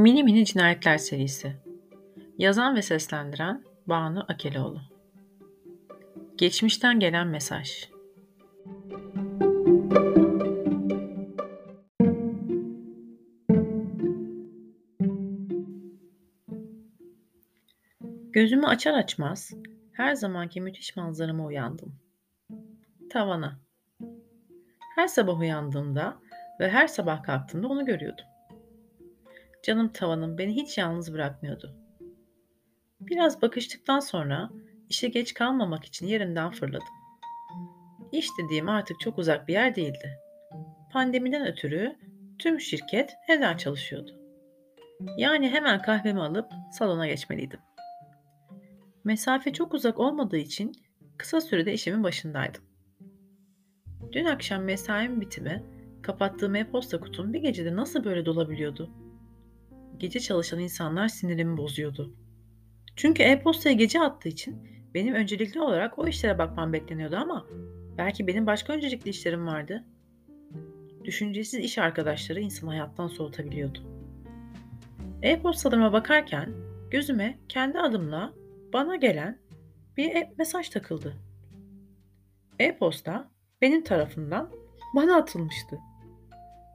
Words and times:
Mini 0.00 0.24
Mini 0.24 0.44
Cinayetler 0.44 0.98
serisi 0.98 1.56
Yazan 2.38 2.76
ve 2.76 2.82
seslendiren 2.82 3.64
Banu 3.86 4.24
Akeloğlu 4.28 4.80
Geçmişten 6.36 7.00
gelen 7.00 7.26
mesaj 7.26 7.88
Gözümü 18.32 18.66
açar 18.66 18.94
açmaz 18.94 19.52
her 19.92 20.14
zamanki 20.14 20.60
müthiş 20.60 20.96
manzarama 20.96 21.44
uyandım. 21.44 21.94
Tavana. 23.10 23.60
Her 24.96 25.06
sabah 25.06 25.40
uyandığımda 25.40 26.18
ve 26.60 26.70
her 26.70 26.86
sabah 26.86 27.22
kalktığımda 27.22 27.68
onu 27.68 27.84
görüyordum. 27.84 28.29
Canım 29.62 29.92
tavanım 29.92 30.38
beni 30.38 30.56
hiç 30.56 30.78
yalnız 30.78 31.14
bırakmıyordu. 31.14 31.76
Biraz 33.00 33.42
bakıştıktan 33.42 34.00
sonra 34.00 34.50
işe 34.88 35.08
geç 35.08 35.34
kalmamak 35.34 35.84
için 35.84 36.06
yerinden 36.06 36.50
fırladım. 36.50 36.88
İş 38.12 38.28
dediğim 38.38 38.68
artık 38.68 39.00
çok 39.00 39.18
uzak 39.18 39.48
bir 39.48 39.52
yer 39.52 39.74
değildi. 39.74 40.18
Pandemiden 40.92 41.46
ötürü 41.46 41.96
tüm 42.38 42.60
şirket 42.60 43.12
evden 43.28 43.56
çalışıyordu. 43.56 44.20
Yani 45.16 45.48
hemen 45.50 45.82
kahvemi 45.82 46.20
alıp 46.20 46.50
salona 46.72 47.06
geçmeliydim. 47.06 47.60
Mesafe 49.04 49.52
çok 49.52 49.74
uzak 49.74 49.98
olmadığı 49.98 50.36
için 50.36 50.72
kısa 51.18 51.40
sürede 51.40 51.72
işimin 51.72 52.04
başındaydım. 52.04 52.62
Dün 54.12 54.24
akşam 54.24 54.62
mesaim 54.62 55.20
bitimi 55.20 55.62
kapattığım 56.02 56.56
e-posta 56.56 57.00
kutum 57.00 57.32
bir 57.32 57.40
gecede 57.40 57.76
nasıl 57.76 58.04
böyle 58.04 58.26
dolabiliyordu? 58.26 58.90
Gece 60.00 60.20
çalışan 60.20 60.60
insanlar 60.60 61.08
sinirimi 61.08 61.56
bozuyordu. 61.56 62.14
Çünkü 62.96 63.22
e-postaya 63.22 63.74
gece 63.74 64.00
attığı 64.00 64.28
için 64.28 64.68
benim 64.94 65.14
öncelikli 65.14 65.60
olarak 65.60 65.98
o 65.98 66.06
işlere 66.06 66.38
bakmam 66.38 66.72
bekleniyordu 66.72 67.16
ama 67.16 67.46
belki 67.98 68.26
benim 68.26 68.46
başka 68.46 68.72
öncelikli 68.72 69.08
işlerim 69.08 69.46
vardı. 69.46 69.84
Düşüncesiz 71.04 71.60
iş 71.60 71.78
arkadaşları 71.78 72.40
insan 72.40 72.68
hayattan 72.68 73.08
soğutabiliyordu. 73.08 73.78
E-postalarıma 75.22 75.92
bakarken 75.92 76.54
gözüme 76.90 77.38
kendi 77.48 77.78
adımla 77.78 78.32
bana 78.72 78.96
gelen 78.96 79.38
bir 79.96 80.14
e- 80.14 80.34
mesaj 80.38 80.68
takıldı. 80.68 81.16
E-posta 82.58 83.30
benim 83.60 83.84
tarafından 83.84 84.50
bana 84.96 85.16
atılmıştı. 85.16 85.78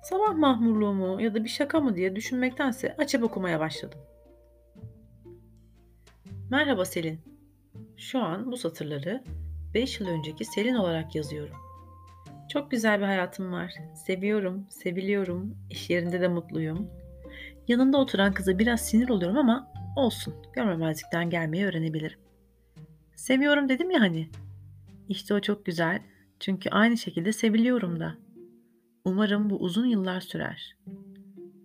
Sabah 0.09 0.33
mahmurluğu 0.33 0.93
mu 0.93 1.21
ya 1.21 1.33
da 1.33 1.43
bir 1.43 1.49
şaka 1.49 1.79
mı 1.79 1.95
diye 1.95 2.15
düşünmektense 2.15 2.95
açıp 2.97 3.23
okumaya 3.23 3.59
başladım. 3.59 3.99
Merhaba 6.49 6.85
Selin. 6.85 7.19
Şu 7.97 8.19
an 8.19 8.51
bu 8.51 8.57
satırları 8.57 9.23
5 9.73 9.99
yıl 9.99 10.07
önceki 10.07 10.45
Selin 10.45 10.75
olarak 10.75 11.15
yazıyorum. 11.15 11.55
Çok 12.49 12.71
güzel 12.71 12.99
bir 12.99 13.05
hayatım 13.05 13.51
var. 13.51 13.73
Seviyorum, 14.05 14.65
seviliyorum. 14.69 15.57
İş 15.69 15.89
yerinde 15.89 16.21
de 16.21 16.27
mutluyum. 16.27 16.89
Yanında 17.67 17.97
oturan 17.97 18.33
kıza 18.33 18.59
biraz 18.59 18.81
sinir 18.81 19.09
oluyorum 19.09 19.37
ama 19.37 19.71
olsun. 19.95 20.33
Görmemezlikten 20.53 21.29
gelmeyi 21.29 21.65
öğrenebilirim. 21.65 22.19
Seviyorum 23.15 23.69
dedim 23.69 23.91
ya 23.91 24.01
hani. 24.01 24.29
İşte 25.09 25.33
o 25.33 25.39
çok 25.39 25.65
güzel. 25.65 26.01
Çünkü 26.39 26.69
aynı 26.69 26.97
şekilde 26.97 27.33
seviliyorum 27.33 27.99
da. 27.99 28.24
Umarım 29.05 29.49
bu 29.49 29.55
uzun 29.55 29.85
yıllar 29.85 30.21
sürer. 30.21 30.77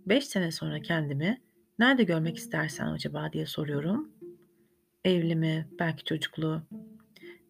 Beş 0.06 0.26
sene 0.26 0.52
sonra 0.52 0.80
kendimi 0.80 1.40
nerede 1.78 2.02
görmek 2.02 2.36
istersen 2.36 2.86
acaba 2.86 3.32
diye 3.32 3.46
soruyorum. 3.46 4.10
Evli 5.04 5.36
mi, 5.36 5.68
belki 5.78 6.04
çocuklu. 6.04 6.62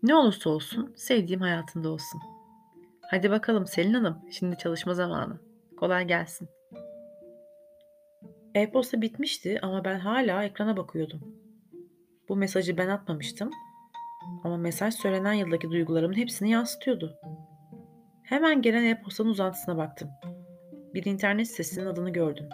Ne 0.02 0.14
olursa 0.14 0.50
olsun 0.50 0.92
sevdiğim 0.96 1.40
hayatında 1.40 1.88
olsun. 1.88 2.20
Hadi 3.10 3.30
bakalım 3.30 3.66
Selin 3.66 3.94
Hanım, 3.94 4.18
şimdi 4.30 4.58
çalışma 4.58 4.94
zamanı. 4.94 5.40
Kolay 5.76 6.06
gelsin. 6.06 6.48
E-posta 8.54 9.02
bitmişti 9.02 9.58
ama 9.62 9.84
ben 9.84 9.98
hala 9.98 10.44
ekrana 10.44 10.76
bakıyordum. 10.76 11.20
Bu 12.28 12.36
mesajı 12.36 12.76
ben 12.78 12.88
atmamıştım 12.88 13.50
ama 14.44 14.56
mesaj 14.56 14.94
söylenen 14.94 15.32
yıldaki 15.32 15.70
duygularımın 15.70 16.16
hepsini 16.16 16.50
yansıtıyordu. 16.50 17.16
Hemen 18.30 18.62
gelen 18.62 18.84
e-postanın 18.84 19.28
uzantısına 19.28 19.76
baktım. 19.76 20.10
Bir 20.94 21.04
internet 21.04 21.48
sitesinin 21.48 21.86
adını 21.86 22.10
gördüm. 22.10 22.48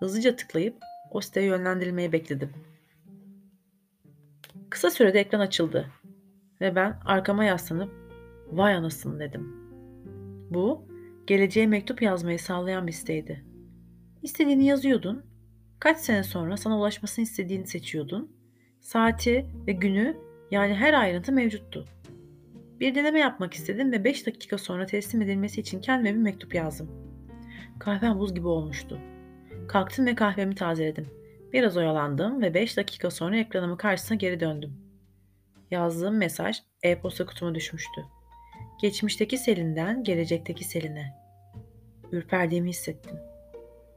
Hızlıca 0.00 0.36
tıklayıp 0.36 0.76
o 1.10 1.20
siteye 1.20 1.46
yönlendirilmeyi 1.46 2.12
bekledim. 2.12 2.52
Kısa 4.70 4.90
sürede 4.90 5.20
ekran 5.20 5.40
açıldı 5.40 5.90
ve 6.60 6.74
ben 6.74 7.00
arkama 7.04 7.44
yaslanıp 7.44 7.92
vay 8.50 8.74
anasını 8.74 9.20
dedim. 9.20 9.56
Bu 10.50 10.88
geleceğe 11.26 11.66
mektup 11.66 12.02
yazmayı 12.02 12.38
sağlayan 12.38 12.86
bir 12.86 12.92
siteydi. 12.92 13.44
İstediğini 14.22 14.66
yazıyordun, 14.66 15.24
kaç 15.78 15.98
sene 15.98 16.22
sonra 16.22 16.56
sana 16.56 16.78
ulaşmasını 16.78 17.22
istediğini 17.22 17.66
seçiyordun, 17.66 18.36
saati 18.80 19.46
ve 19.66 19.72
günü 19.72 20.16
yani 20.50 20.74
her 20.74 20.94
ayrıntı 20.94 21.32
mevcuttu. 21.32 21.86
Bir 22.82 22.94
deneme 22.94 23.18
yapmak 23.18 23.54
istedim 23.54 23.92
ve 23.92 24.04
5 24.04 24.26
dakika 24.26 24.58
sonra 24.58 24.86
teslim 24.86 25.22
edilmesi 25.22 25.60
için 25.60 25.80
kendime 25.80 26.14
bir 26.14 26.22
mektup 26.22 26.54
yazdım. 26.54 26.90
Kahvem 27.78 28.18
buz 28.18 28.34
gibi 28.34 28.46
olmuştu. 28.46 28.98
Kalktım 29.68 30.06
ve 30.06 30.14
kahvemi 30.14 30.54
tazeledim. 30.54 31.06
Biraz 31.52 31.76
oyalandım 31.76 32.42
ve 32.42 32.54
5 32.54 32.76
dakika 32.76 33.10
sonra 33.10 33.36
ekranımın 33.36 33.76
karşısına 33.76 34.16
geri 34.16 34.40
döndüm. 34.40 34.72
Yazdığım 35.70 36.16
mesaj 36.16 36.58
e-posta 36.82 37.26
kutuma 37.26 37.54
düşmüştü. 37.54 38.04
Geçmişteki 38.80 39.38
Selin'den 39.38 40.04
gelecekteki 40.04 40.64
Selin'e. 40.64 41.14
Ürperdiğimi 42.12 42.68
hissettim. 42.68 43.16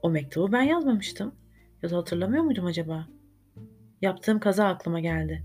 O 0.02 0.09
mektubu 0.09 0.52
ben 0.52 0.63
yazmamıştım. 0.63 1.35
Ya 1.84 1.90
da 1.90 1.97
hatırlamıyor 1.97 2.44
muydum 2.44 2.66
acaba? 2.66 3.07
Yaptığım 4.02 4.40
kaza 4.40 4.67
aklıma 4.67 5.00
geldi. 5.00 5.44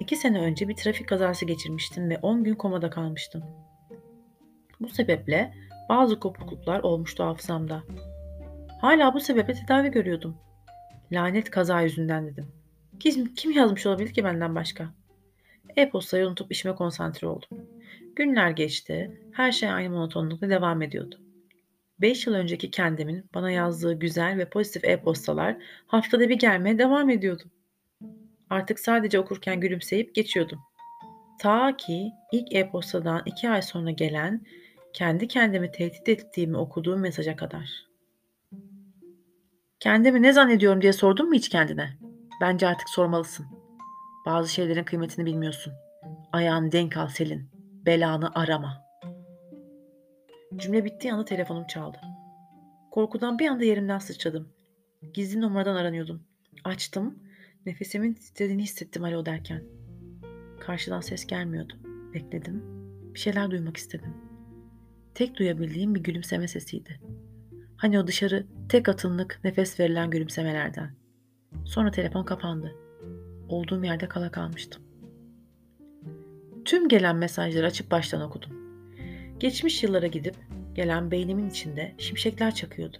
İki 0.00 0.16
sene 0.16 0.40
önce 0.40 0.68
bir 0.68 0.76
trafik 0.76 1.08
kazası 1.08 1.44
geçirmiştim 1.44 2.10
ve 2.10 2.18
10 2.22 2.44
gün 2.44 2.54
komada 2.54 2.90
kalmıştım. 2.90 3.44
Bu 4.80 4.88
sebeple 4.88 5.54
bazı 5.88 6.20
kopukluklar 6.20 6.80
olmuştu 6.80 7.24
hafızamda. 7.24 7.82
Hala 8.80 9.14
bu 9.14 9.20
sebeple 9.20 9.54
tedavi 9.54 9.90
görüyordum. 9.90 10.36
Lanet 11.12 11.50
kaza 11.50 11.80
yüzünden 11.80 12.26
dedim. 12.26 12.46
Kim, 13.00 13.34
kim 13.34 13.52
yazmış 13.52 13.86
olabilir 13.86 14.12
ki 14.12 14.24
benden 14.24 14.54
başka? 14.54 14.88
E-postayı 15.76 16.26
unutup 16.26 16.52
işime 16.52 16.74
konsantre 16.74 17.26
oldum. 17.26 17.58
Günler 18.16 18.50
geçti. 18.50 19.20
Her 19.32 19.52
şey 19.52 19.70
aynı 19.70 19.90
monotonlukla 19.90 20.50
devam 20.50 20.82
ediyordu. 20.82 21.20
5 22.00 22.26
yıl 22.26 22.34
önceki 22.34 22.70
kendimin 22.70 23.24
bana 23.34 23.50
yazdığı 23.50 23.98
güzel 23.98 24.38
ve 24.38 24.48
pozitif 24.48 24.84
e-postalar 24.84 25.56
haftada 25.86 26.28
bir 26.28 26.38
gelmeye 26.38 26.78
devam 26.78 27.10
ediyordu. 27.10 27.42
Artık 28.50 28.80
sadece 28.80 29.20
okurken 29.20 29.60
gülümseyip 29.60 30.14
geçiyordum. 30.14 30.58
Ta 31.38 31.76
ki 31.76 32.12
ilk 32.32 32.54
e-postadan 32.54 33.22
iki 33.26 33.50
ay 33.50 33.62
sonra 33.62 33.90
gelen, 33.90 34.46
kendi 34.92 35.28
kendimi 35.28 35.70
tehdit 35.70 36.08
ettiğimi 36.08 36.56
okuduğum 36.56 37.00
mesaja 37.00 37.36
kadar. 37.36 37.88
Kendimi 39.80 40.22
ne 40.22 40.32
zannediyorum 40.32 40.82
diye 40.82 40.92
sordun 40.92 41.28
mu 41.28 41.34
hiç 41.34 41.48
kendine? 41.48 41.98
Bence 42.40 42.66
artık 42.68 42.88
sormalısın. 42.88 43.46
Bazı 44.26 44.52
şeylerin 44.52 44.84
kıymetini 44.84 45.26
bilmiyorsun. 45.26 45.72
Ayağını 46.32 46.72
denk 46.72 46.96
al 46.96 47.08
Selin. 47.08 47.50
Belanı 47.86 48.30
arama. 48.34 48.84
Cümle 50.56 50.84
bittiği 50.84 51.12
anda 51.12 51.24
telefonum 51.24 51.66
çaldı. 51.66 51.98
Korkudan 52.90 53.38
bir 53.38 53.48
anda 53.48 53.64
yerimden 53.64 53.98
sıçradım. 53.98 54.48
Gizli 55.14 55.40
numaradan 55.40 55.76
aranıyordum. 55.76 56.22
Açtım 56.64 57.27
Nefesimin 57.68 58.14
titrediğini 58.14 58.62
hissettim 58.62 59.04
alo 59.04 59.26
derken. 59.26 59.62
Karşıdan 60.60 61.00
ses 61.00 61.26
gelmiyordu. 61.26 61.72
Bekledim. 62.14 62.62
Bir 63.14 63.18
şeyler 63.18 63.50
duymak 63.50 63.76
istedim. 63.76 64.14
Tek 65.14 65.36
duyabildiğim 65.36 65.94
bir 65.94 66.00
gülümseme 66.00 66.48
sesiydi. 66.48 67.00
Hani 67.76 67.98
o 67.98 68.06
dışarı 68.06 68.46
tek 68.68 68.88
atımlık 68.88 69.40
nefes 69.44 69.80
verilen 69.80 70.10
gülümsemelerden. 70.10 70.94
Sonra 71.64 71.90
telefon 71.90 72.24
kapandı. 72.24 72.74
Olduğum 73.48 73.84
yerde 73.84 74.08
kala 74.08 74.30
kalmıştım. 74.30 74.82
Tüm 76.64 76.88
gelen 76.88 77.16
mesajları 77.16 77.66
açıp 77.66 77.90
baştan 77.90 78.22
okudum. 78.22 78.52
Geçmiş 79.40 79.82
yıllara 79.82 80.06
gidip 80.06 80.36
gelen 80.74 81.10
beynimin 81.10 81.50
içinde 81.50 81.94
şimşekler 81.98 82.54
çakıyordu. 82.54 82.96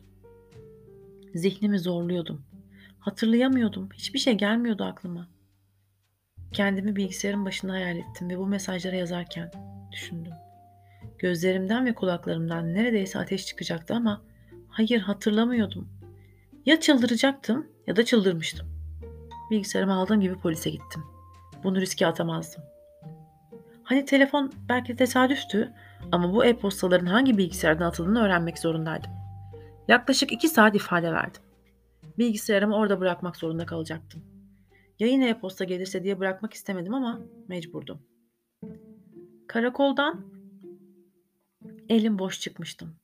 Zihnimi 1.35 1.79
zorluyordum. 1.79 2.48
Hatırlayamıyordum. 3.00 3.89
Hiçbir 3.95 4.19
şey 4.19 4.35
gelmiyordu 4.35 4.85
aklıma. 4.85 5.29
Kendimi 6.53 6.97
bilgisayarın 6.97 7.45
başında 7.45 7.73
hayal 7.73 7.97
ettim 7.97 8.31
ve 8.31 8.39
bu 8.39 8.47
mesajları 8.47 8.97
yazarken 8.97 9.50
düşündüm. 9.93 10.33
Gözlerimden 11.19 11.87
ve 11.87 11.95
kulaklarımdan 11.95 12.75
neredeyse 12.75 13.19
ateş 13.19 13.47
çıkacaktı 13.47 13.95
ama 13.95 14.23
hayır 14.69 15.00
hatırlamıyordum. 15.00 15.89
Ya 16.67 16.81
çıldıracaktım 16.81 17.67
ya 17.87 17.97
da 17.97 18.05
çıldırmıştım. 18.05 18.69
Bilgisayarımı 19.50 19.95
aldığım 19.95 20.21
gibi 20.21 20.39
polise 20.39 20.71
gittim. 20.71 21.03
Bunu 21.65 21.81
riske 21.81 22.06
atamazdım. 22.06 22.62
Hani 23.83 24.05
telefon 24.05 24.53
belki 24.69 24.97
tesadüftü 24.97 25.73
ama 26.12 26.33
bu 26.33 26.45
e-postaların 26.45 27.06
hangi 27.06 27.39
bilgisayardan 27.39 27.87
atıldığını 27.87 28.23
öğrenmek 28.23 28.59
zorundaydım. 28.59 29.11
Yaklaşık 29.89 30.33
iki 30.33 30.49
saat 30.49 30.75
ifade 30.75 31.12
verdim. 31.12 31.43
Bilgisayarımı 32.19 32.76
orada 32.76 33.00
bırakmak 33.00 33.37
zorunda 33.37 33.67
kalacaktım. 33.67 34.23
Ya 34.99 35.09
yine 35.09 35.29
e-posta 35.29 35.65
gelirse 35.65 36.05
diye 36.05 36.19
bırakmak 36.19 36.55
istemedim 36.55 36.94
ama 36.94 37.20
mecburdum. 37.49 38.03
Karakoldan 39.47 40.32
elim 41.88 42.19
boş 42.19 42.41
çıkmıştım. 42.41 42.97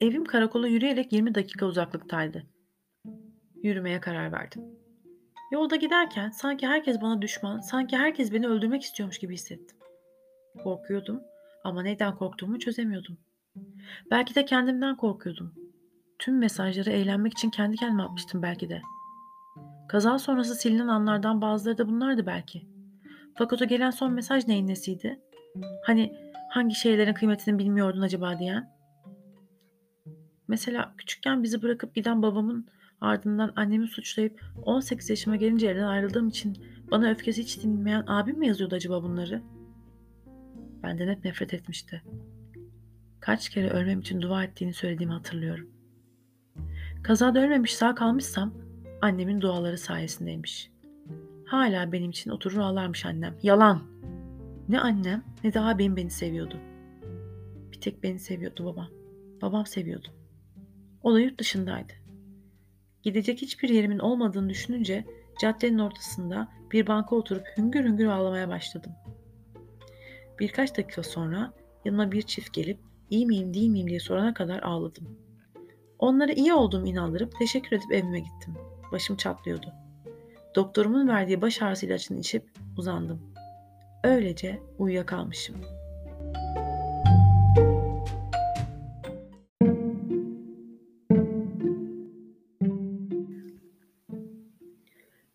Evim 0.00 0.24
karakola 0.24 0.68
yürüyerek 0.68 1.12
20 1.12 1.34
dakika 1.34 1.66
uzaklıktaydı. 1.66 2.46
Yürümeye 3.62 4.00
karar 4.00 4.32
verdim. 4.32 4.62
Yolda 5.52 5.76
giderken 5.76 6.30
sanki 6.30 6.66
herkes 6.66 7.00
bana 7.00 7.22
düşman, 7.22 7.60
sanki 7.60 7.96
herkes 7.96 8.32
beni 8.32 8.48
öldürmek 8.48 8.82
istiyormuş 8.82 9.18
gibi 9.18 9.34
hissettim. 9.34 9.76
Korkuyordum 10.62 11.22
ama 11.64 11.82
neden 11.82 12.14
korktuğumu 12.16 12.58
çözemiyordum. 12.58 13.18
Belki 14.10 14.34
de 14.34 14.44
kendimden 14.44 14.96
korkuyordum. 14.96 15.69
Tüm 16.20 16.38
mesajları 16.38 16.90
eğlenmek 16.90 17.32
için 17.32 17.50
kendi 17.50 17.76
kendime 17.76 18.02
atmıştım 18.02 18.42
belki 18.42 18.68
de. 18.68 18.82
Kaza 19.88 20.18
sonrası 20.18 20.54
silinen 20.54 20.88
anlardan 20.88 21.40
bazıları 21.40 21.78
da 21.78 21.88
bunlardı 21.88 22.26
belki. 22.26 22.66
Fakat 23.34 23.62
o 23.62 23.64
gelen 23.64 23.90
son 23.90 24.12
mesaj 24.12 24.46
neyin 24.48 24.66
nesiydi? 24.66 25.20
Hani 25.86 26.12
hangi 26.50 26.74
şeylerin 26.74 27.14
kıymetini 27.14 27.58
bilmiyordun 27.58 28.00
acaba 28.00 28.38
diyen? 28.38 28.70
Mesela 30.48 30.94
küçükken 30.98 31.42
bizi 31.42 31.62
bırakıp 31.62 31.94
giden 31.94 32.22
babamın 32.22 32.66
ardından 33.00 33.52
annemi 33.56 33.88
suçlayıp 33.88 34.40
18 34.62 35.10
yaşıma 35.10 35.36
gelince 35.36 35.66
evden 35.66 35.86
ayrıldığım 35.86 36.28
için 36.28 36.64
bana 36.90 37.10
öfkesi 37.10 37.42
hiç 37.42 37.62
dinmeyen 37.62 38.04
abim 38.06 38.38
mi 38.38 38.46
yazıyordu 38.46 38.74
acaba 38.74 39.02
bunları? 39.02 39.42
Benden 40.82 41.08
hep 41.08 41.24
nefret 41.24 41.54
etmişti. 41.54 42.02
Kaç 43.20 43.48
kere 43.48 43.70
ölmem 43.70 44.00
için 44.00 44.22
dua 44.22 44.44
ettiğini 44.44 44.72
söylediğimi 44.72 45.12
hatırlıyorum. 45.12 45.79
Kazada 47.02 47.40
ölmemiş 47.40 47.74
sağ 47.74 47.94
kalmışsam 47.94 48.54
annemin 49.02 49.40
duaları 49.40 49.78
sayesindeymiş. 49.78 50.70
Hala 51.46 51.92
benim 51.92 52.10
için 52.10 52.30
oturur 52.30 52.58
ağlarmış 52.58 53.06
annem. 53.06 53.36
Yalan. 53.42 53.82
Ne 54.68 54.80
annem 54.80 55.24
ne 55.44 55.52
de 55.52 55.60
abim 55.60 55.96
beni 55.96 56.10
seviyordu. 56.10 56.56
Bir 57.72 57.80
tek 57.80 58.02
beni 58.02 58.18
seviyordu 58.18 58.64
babam. 58.64 58.88
Babam 59.42 59.66
seviyordu. 59.66 60.08
O 61.02 61.14
da 61.14 61.20
yurt 61.20 61.38
dışındaydı. 61.38 61.92
Gidecek 63.02 63.42
hiçbir 63.42 63.68
yerimin 63.68 63.98
olmadığını 63.98 64.48
düşününce 64.48 65.04
caddenin 65.40 65.78
ortasında 65.78 66.48
bir 66.72 66.86
banka 66.86 67.16
oturup 67.16 67.46
hüngür 67.56 67.84
hüngür 67.84 68.06
ağlamaya 68.06 68.48
başladım. 68.48 68.92
Birkaç 70.38 70.76
dakika 70.78 71.02
sonra 71.02 71.52
yanıma 71.84 72.12
bir 72.12 72.22
çift 72.22 72.52
gelip 72.52 72.78
iyi 73.10 73.26
miyim 73.26 73.54
değil 73.54 73.70
miyim 73.70 73.88
diye 73.88 74.00
sorana 74.00 74.34
kadar 74.34 74.62
ağladım. 74.62 75.18
Onlara 76.00 76.32
iyi 76.32 76.52
olduğumu 76.52 76.86
inandırıp 76.86 77.38
teşekkür 77.38 77.76
edip 77.76 77.92
evime 77.92 78.20
gittim. 78.20 78.54
Başım 78.92 79.16
çatlıyordu. 79.16 79.72
Doktorumun 80.54 81.08
verdiği 81.08 81.42
baş 81.42 81.62
ağrısı 81.62 81.86
ilacını 81.86 82.18
içip 82.18 82.50
uzandım. 82.76 83.34
Öylece 84.04 84.62
uyuyakalmışım. 84.78 85.56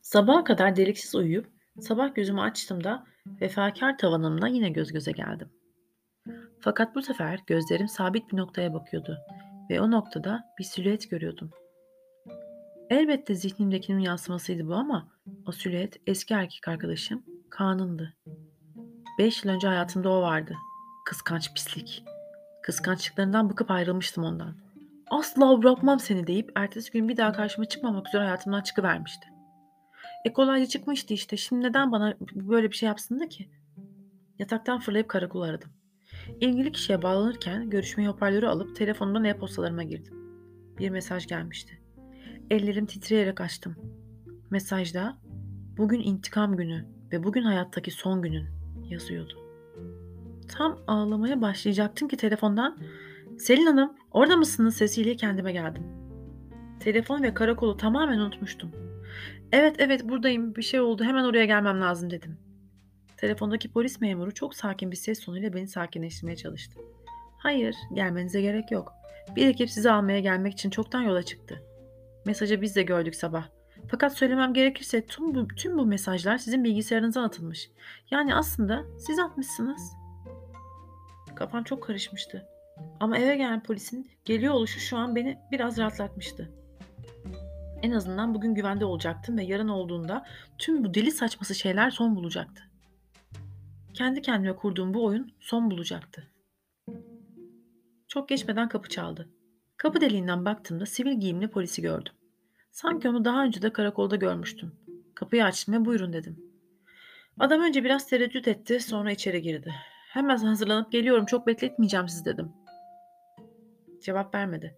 Sabaha 0.01 0.43
kadar 0.43 0.75
deliksiz 0.75 1.15
uyuyup 1.15 1.47
sabah 1.79 2.15
gözümü 2.15 2.41
açtığımda 2.41 3.05
vefakar 3.41 3.97
tavanımla 3.97 4.47
yine 4.47 4.69
göz 4.69 4.93
göze 4.93 5.11
geldim. 5.11 5.49
Fakat 6.59 6.95
bu 6.95 7.01
sefer 7.01 7.39
gözlerim 7.47 7.87
sabit 7.87 8.31
bir 8.31 8.37
noktaya 8.37 8.73
bakıyordu 8.73 9.17
ve 9.69 9.81
o 9.81 9.91
noktada 9.91 10.53
bir 10.59 10.63
silüet 10.63 11.09
görüyordum. 11.09 11.51
Elbette 12.89 13.35
zihnimdekinin 13.35 13.99
yansımasıydı 13.99 14.67
bu 14.67 14.73
ama 14.73 15.07
o 15.47 15.51
silüet 15.51 16.01
eski 16.07 16.33
erkek 16.33 16.67
arkadaşım 16.67 17.23
Kaan'ındı. 17.49 18.13
Beş 19.19 19.43
yıl 19.43 19.51
önce 19.51 19.67
hayatımda 19.67 20.09
o 20.09 20.21
vardı. 20.21 20.55
Kıskanç 21.05 21.53
pislik. 21.53 22.03
Kıskançlıklarından 22.63 23.49
bıkıp 23.49 23.71
ayrılmıştım 23.71 24.23
ondan. 24.23 24.55
Asla 25.09 25.63
bırakmam 25.63 25.99
seni 25.99 26.27
deyip 26.27 26.51
ertesi 26.55 26.91
gün 26.91 27.09
bir 27.09 27.17
daha 27.17 27.31
karşıma 27.31 27.65
çıkmamak 27.65 28.07
üzere 28.07 28.23
hayatımdan 28.23 28.61
çıkıvermişti. 28.61 29.27
E 30.25 30.33
kolayca 30.33 30.65
çıkmıştı 30.65 31.13
işte. 31.13 31.37
Şimdi 31.37 31.67
neden 31.67 31.91
bana 31.91 32.17
böyle 32.33 32.71
bir 32.71 32.75
şey 32.75 32.87
yapsın 32.87 33.19
da 33.19 33.29
ki? 33.29 33.49
Yataktan 34.39 34.79
fırlayıp 34.79 35.09
karakol 35.09 35.41
aradım. 35.41 35.71
İlgili 36.41 36.71
kişiye 36.71 37.01
bağlanırken 37.01 37.69
görüşmeyi 37.69 38.09
hoparlörü 38.09 38.47
alıp 38.47 38.75
telefonumdan 38.75 39.23
e-postalarıma 39.23 39.83
girdim. 39.83 40.13
Bir 40.79 40.89
mesaj 40.89 41.27
gelmişti. 41.27 41.81
Ellerim 42.51 42.85
titreyerek 42.85 43.41
açtım. 43.41 43.75
Mesajda 44.49 45.17
bugün 45.77 45.99
intikam 45.99 46.57
günü 46.57 46.85
ve 47.11 47.23
bugün 47.23 47.41
hayattaki 47.43 47.91
son 47.91 48.21
günün 48.21 48.45
yazıyordu. 48.89 49.33
Tam 50.47 50.79
ağlamaya 50.87 51.41
başlayacaktım 51.41 52.07
ki 52.07 52.17
telefondan 52.17 52.77
Selin 53.37 53.65
Hanım 53.65 53.93
orada 54.11 54.37
mısınız 54.37 54.75
sesiyle 54.75 55.15
kendime 55.15 55.51
geldim. 55.51 55.83
Telefon 56.79 57.23
ve 57.23 57.33
karakolu 57.33 57.77
tamamen 57.77 58.19
unutmuştum. 58.19 58.71
Evet 59.51 59.75
evet 59.79 60.09
buradayım 60.09 60.55
bir 60.55 60.61
şey 60.61 60.79
oldu 60.79 61.03
hemen 61.03 61.23
oraya 61.23 61.45
gelmem 61.45 61.81
lazım 61.81 62.09
dedim. 62.09 62.37
Telefondaki 63.17 63.71
polis 63.71 64.01
memuru 64.01 64.33
çok 64.33 64.55
sakin 64.55 64.91
bir 64.91 64.95
ses 64.95 65.19
tonuyla 65.19 65.53
beni 65.53 65.67
sakinleştirmeye 65.67 66.35
çalıştı. 66.35 66.79
Hayır 67.37 67.75
gelmenize 67.93 68.41
gerek 68.41 68.71
yok. 68.71 68.93
Bir 69.35 69.47
ekip 69.47 69.69
sizi 69.69 69.91
almaya 69.91 70.19
gelmek 70.19 70.53
için 70.53 70.69
çoktan 70.69 71.01
yola 71.01 71.23
çıktı. 71.23 71.63
Mesajı 72.25 72.61
biz 72.61 72.75
de 72.75 72.83
gördük 72.83 73.15
sabah. 73.15 73.47
Fakat 73.87 74.17
söylemem 74.17 74.53
gerekirse 74.53 75.05
tüm 75.05 75.35
bu, 75.35 75.47
tüm 75.47 75.77
bu 75.77 75.85
mesajlar 75.85 76.37
sizin 76.37 76.63
bilgisayarınıza 76.63 77.23
atılmış. 77.23 77.69
Yani 78.11 78.35
aslında 78.35 78.83
siz 78.99 79.19
atmışsınız. 79.19 79.81
Kafam 81.35 81.63
çok 81.63 81.83
karışmıştı. 81.83 82.45
Ama 82.99 83.17
eve 83.17 83.35
gelen 83.35 83.63
polisin 83.63 84.11
geliyor 84.25 84.53
oluşu 84.53 84.79
şu 84.79 84.97
an 84.97 85.15
beni 85.15 85.37
biraz 85.51 85.77
rahatlatmıştı. 85.77 86.51
En 87.81 87.91
azından 87.91 88.33
bugün 88.33 88.55
güvende 88.55 88.85
olacaktım 88.85 89.37
ve 89.37 89.43
yarın 89.43 89.67
olduğunda 89.67 90.25
tüm 90.57 90.83
bu 90.83 90.93
deli 90.93 91.11
saçması 91.11 91.55
şeyler 91.55 91.91
son 91.91 92.15
bulacaktı. 92.15 92.61
Kendi 93.95 94.21
kendime 94.21 94.55
kurduğum 94.55 94.93
bu 94.93 95.05
oyun 95.05 95.33
son 95.39 95.71
bulacaktı. 95.71 96.27
Çok 98.07 98.29
geçmeden 98.29 98.69
kapı 98.69 98.89
çaldı. 98.89 99.29
Kapı 99.77 100.01
deliğinden 100.01 100.45
baktığımda 100.45 100.85
sivil 100.85 101.19
giyimli 101.19 101.47
polisi 101.47 101.81
gördüm. 101.81 102.13
Sanki 102.71 103.09
onu 103.09 103.25
daha 103.25 103.43
önce 103.43 103.61
de 103.61 103.73
karakolda 103.73 104.15
görmüştüm. 104.15 104.75
Kapıyı 105.15 105.45
açtım 105.45 105.75
ve 105.75 105.85
buyurun 105.85 106.13
dedim. 106.13 106.39
Adam 107.39 107.61
önce 107.61 107.83
biraz 107.83 108.07
tereddüt 108.07 108.47
etti 108.47 108.79
sonra 108.79 109.11
içeri 109.11 109.41
girdi. 109.41 109.73
Hemen 110.09 110.37
hazırlanıp 110.37 110.91
geliyorum 110.91 111.25
çok 111.25 111.47
bekletmeyeceğim 111.47 112.09
sizi 112.09 112.25
dedim. 112.25 112.51
Cevap 114.01 114.35
vermedi. 114.35 114.77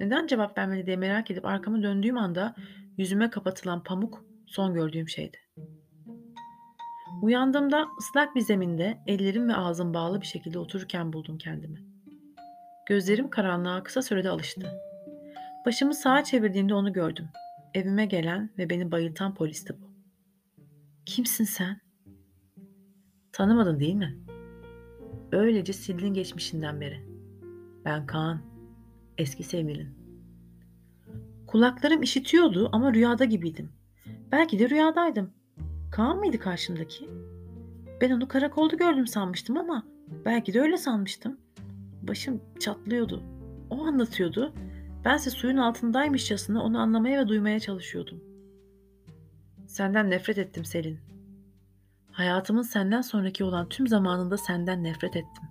Neden 0.00 0.26
cevap 0.26 0.58
vermedi 0.58 0.86
diye 0.86 0.96
merak 0.96 1.30
edip 1.30 1.44
arkamı 1.44 1.82
döndüğüm 1.82 2.18
anda 2.18 2.54
yüzüme 2.98 3.30
kapatılan 3.30 3.82
pamuk 3.82 4.24
son 4.46 4.74
gördüğüm 4.74 5.08
şeydi. 5.08 5.36
Uyandığımda 7.22 7.88
ıslak 7.98 8.34
bir 8.34 8.40
zeminde 8.40 8.98
ellerim 9.06 9.48
ve 9.48 9.54
ağzım 9.54 9.94
bağlı 9.94 10.20
bir 10.20 10.26
şekilde 10.26 10.58
otururken 10.58 11.12
buldum 11.12 11.38
kendimi. 11.38 11.82
Gözlerim 12.86 13.30
karanlığa 13.30 13.82
kısa 13.82 14.02
sürede 14.02 14.30
alıştı. 14.30 14.80
Başımı 15.66 15.94
sağa 15.94 16.24
çevirdiğimde 16.24 16.74
onu 16.74 16.92
gördüm. 16.92 17.28
Evime 17.74 18.06
gelen 18.06 18.50
ve 18.58 18.70
beni 18.70 18.92
bayıltan 18.92 19.34
polisti 19.34 19.74
bu. 19.80 19.94
Kimsin 21.06 21.44
sen? 21.44 21.80
Tanımadın 23.32 23.80
değil 23.80 23.94
mi? 23.94 24.18
Öylece 25.32 25.72
sildin 25.72 26.14
geçmişinden 26.14 26.80
beri. 26.80 27.06
Ben 27.84 28.06
Kaan, 28.06 28.42
eski 29.18 29.42
sevgilin. 29.42 29.94
Kulaklarım 31.46 32.02
işitiyordu 32.02 32.68
ama 32.72 32.94
rüyada 32.94 33.24
gibiydim. 33.24 33.72
Belki 34.32 34.58
de 34.58 34.70
rüyadaydım. 34.70 35.30
Kaan 35.94 36.18
mıydı 36.18 36.38
karşımdaki? 36.38 37.10
Ben 38.00 38.10
onu 38.10 38.28
karakolda 38.28 38.76
gördüm 38.76 39.06
sanmıştım 39.06 39.56
ama 39.56 39.86
belki 40.24 40.54
de 40.54 40.60
öyle 40.60 40.76
sanmıştım. 40.76 41.40
Başım 42.02 42.42
çatlıyordu. 42.60 43.22
O 43.70 43.86
anlatıyordu. 43.86 44.54
Bense 45.04 45.30
suyun 45.30 45.56
altındaymışçasına 45.56 46.62
onu 46.62 46.78
anlamaya 46.78 47.20
ve 47.20 47.28
duymaya 47.28 47.60
çalışıyordum. 47.60 48.24
Senden 49.66 50.10
nefret 50.10 50.38
ettim 50.38 50.64
Selin. 50.64 50.98
Hayatımın 52.10 52.62
senden 52.62 53.00
sonraki 53.00 53.44
olan 53.44 53.68
tüm 53.68 53.86
zamanında 53.86 54.36
senden 54.36 54.84
nefret 54.84 55.16
ettim. 55.16 55.44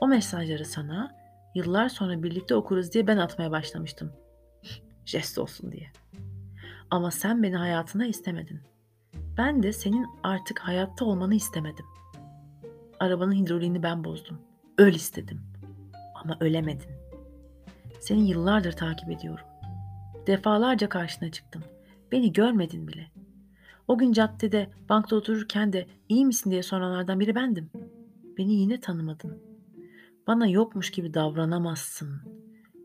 O 0.00 0.08
mesajları 0.08 0.64
sana 0.64 1.16
yıllar 1.54 1.88
sonra 1.88 2.22
birlikte 2.22 2.54
okuruz 2.54 2.92
diye 2.92 3.06
ben 3.06 3.16
atmaya 3.16 3.50
başlamıştım. 3.50 4.12
jest 5.04 5.38
olsun 5.38 5.72
diye. 5.72 5.90
Ama 6.90 7.10
sen 7.10 7.42
beni 7.42 7.56
hayatına 7.56 8.06
istemedin. 8.06 8.69
Ben 9.40 9.62
de 9.62 9.72
senin 9.72 10.06
artık 10.22 10.58
hayatta 10.58 11.04
olmanı 11.04 11.34
istemedim. 11.34 11.84
Arabanın 13.00 13.32
hidroliğini 13.32 13.82
ben 13.82 14.04
bozdum. 14.04 14.38
Öl 14.78 14.94
istedim. 14.94 15.40
Ama 16.14 16.36
ölemedin. 16.40 16.90
Seni 18.00 18.28
yıllardır 18.28 18.72
takip 18.72 19.10
ediyorum. 19.10 19.44
Defalarca 20.26 20.88
karşına 20.88 21.30
çıktım. 21.30 21.62
Beni 22.12 22.32
görmedin 22.32 22.88
bile. 22.88 23.10
O 23.88 23.98
gün 23.98 24.12
caddede 24.12 24.70
bankta 24.88 25.16
otururken 25.16 25.72
de 25.72 25.86
iyi 26.08 26.26
misin 26.26 26.50
diye 26.50 26.62
soranlardan 26.62 27.20
biri 27.20 27.34
bendim. 27.34 27.70
Beni 28.38 28.52
yine 28.52 28.80
tanımadın. 28.80 29.42
Bana 30.26 30.46
yokmuş 30.46 30.90
gibi 30.90 31.14
davranamazsın. 31.14 32.20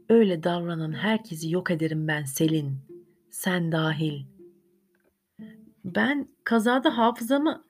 Öyle 0.10 0.44
davranan 0.44 0.94
herkesi 0.94 1.52
yok 1.52 1.72
ederim 1.72 2.08
ben 2.08 2.24
Selin. 2.24 2.80
Sen 3.30 3.72
dahil. 3.72 4.35
Ben 5.86 6.28
kazada 6.44 6.98
hafızamı, 6.98 7.64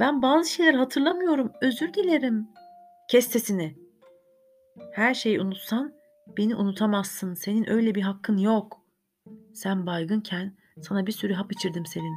ben 0.00 0.22
bazı 0.22 0.50
şeyler 0.50 0.74
hatırlamıyorum. 0.74 1.52
Özür 1.60 1.94
dilerim. 1.94 2.48
Kes 3.10 3.26
sesini. 3.26 3.76
Her 4.92 5.14
şeyi 5.14 5.40
unutsan 5.40 5.92
beni 6.38 6.56
unutamazsın. 6.56 7.34
Senin 7.34 7.70
öyle 7.70 7.94
bir 7.94 8.02
hakkın 8.02 8.36
yok. 8.36 8.80
Sen 9.54 9.86
baygınken 9.86 10.56
sana 10.80 11.06
bir 11.06 11.12
sürü 11.12 11.34
hap 11.34 11.52
içirdim 11.52 11.86
Selin. 11.86 12.16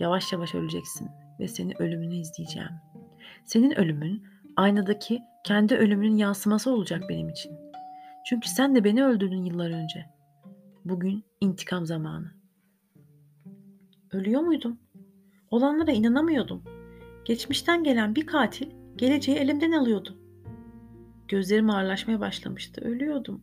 Yavaş 0.00 0.32
yavaş 0.32 0.54
öleceksin 0.54 1.08
ve 1.40 1.48
senin 1.48 1.82
ölümünü 1.82 2.16
izleyeceğim. 2.16 2.72
Senin 3.44 3.78
ölümün 3.78 4.22
aynadaki 4.56 5.22
kendi 5.44 5.76
ölümünün 5.76 6.16
yansıması 6.16 6.70
olacak 6.70 7.02
benim 7.08 7.28
için. 7.28 7.52
Çünkü 8.26 8.48
sen 8.48 8.74
de 8.74 8.84
beni 8.84 9.04
öldürdün 9.04 9.44
yıllar 9.44 9.70
önce. 9.70 10.06
Bugün 10.84 11.24
intikam 11.40 11.86
zamanı. 11.86 12.39
Ölüyor 14.12 14.40
muydum? 14.40 14.78
Olanlara 15.50 15.90
inanamıyordum. 15.90 16.62
Geçmişten 17.24 17.84
gelen 17.84 18.14
bir 18.14 18.26
katil 18.26 18.70
geleceği 18.96 19.36
elimden 19.36 19.72
alıyordu. 19.72 20.16
Gözlerim 21.28 21.70
ağırlaşmaya 21.70 22.20
başlamıştı. 22.20 22.80
Ölüyordum. 22.80 23.42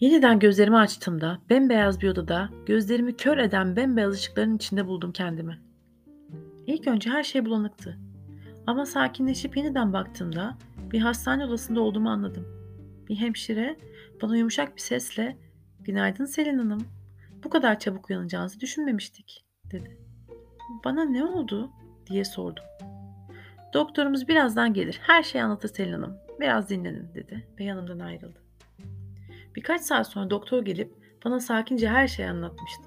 Yeniden 0.00 0.38
gözlerimi 0.38 0.76
açtığımda 0.76 1.38
bembeyaz 1.50 2.00
bir 2.00 2.08
odada 2.08 2.50
gözlerimi 2.66 3.16
kör 3.16 3.38
eden 3.38 3.76
bembeyaz 3.76 4.14
ışıkların 4.14 4.56
içinde 4.56 4.86
buldum 4.86 5.12
kendimi. 5.12 5.58
İlk 6.66 6.86
önce 6.86 7.10
her 7.10 7.22
şey 7.22 7.44
bulanıktı. 7.44 7.98
Ama 8.66 8.86
sakinleşip 8.86 9.56
yeniden 9.56 9.92
baktığımda 9.92 10.58
bir 10.92 11.00
hastane 11.00 11.44
odasında 11.44 11.80
olduğumu 11.80 12.10
anladım. 12.10 12.46
Bir 13.08 13.16
hemşire 13.16 13.76
bana 14.22 14.36
yumuşak 14.36 14.76
bir 14.76 14.80
sesle 14.80 15.36
"Günaydın 15.80 16.24
Selin 16.24 16.58
Hanım. 16.58 16.86
Bu 17.44 17.50
kadar 17.50 17.78
çabuk 17.78 18.10
uyanacağınızı 18.10 18.60
düşünmemiştik." 18.60 19.44
dedi. 19.70 19.98
"Bana 20.84 21.04
ne 21.04 21.24
oldu?" 21.24 21.70
diye 22.06 22.24
sordum. 22.24 22.64
"Doktorumuz 23.72 24.28
birazdan 24.28 24.72
gelir. 24.72 25.00
Her 25.02 25.22
şeyi 25.22 25.44
anlatır 25.44 25.68
Selin 25.68 25.92
Hanım. 25.92 26.16
Biraz 26.40 26.68
dinlenin." 26.68 27.14
dedi 27.14 27.48
ve 27.58 27.64
yanımdan 27.64 27.98
ayrıldı. 27.98 28.38
Birkaç 29.56 29.80
saat 29.80 30.06
sonra 30.06 30.30
doktor 30.30 30.64
gelip 30.64 30.94
bana 31.24 31.40
sakince 31.40 31.88
her 31.88 32.08
şeyi 32.08 32.28
anlatmıştı. 32.28 32.82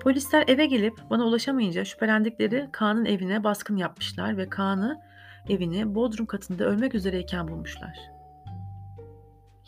Polisler 0.00 0.44
eve 0.48 0.66
gelip 0.66 0.94
bana 1.10 1.24
ulaşamayınca 1.24 1.84
şüphelendikleri 1.84 2.68
Kaan'ın 2.72 3.04
evine 3.04 3.44
baskın 3.44 3.76
yapmışlar 3.76 4.36
ve 4.36 4.48
Kaan'ı 4.48 5.00
evini 5.48 5.94
Bodrum 5.94 6.26
katında 6.26 6.64
ölmek 6.64 6.94
üzereyken 6.94 7.48
bulmuşlar. 7.48 7.98